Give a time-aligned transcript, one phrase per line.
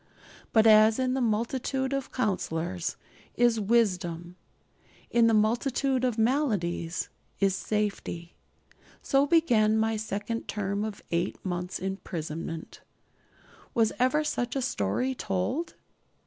[0.51, 2.95] But as in the multitude of counsellors
[3.35, 4.35] is wisdom,
[5.11, 8.33] in the multitude of maladies is safety.
[9.03, 12.81] So began my second term of eight months' imprisonment.
[13.75, 15.75] Was ever such a story told?